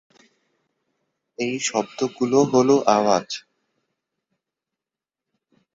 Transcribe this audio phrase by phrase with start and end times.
[1.37, 3.27] এই শব্দগুলো হলো আওয়াজ।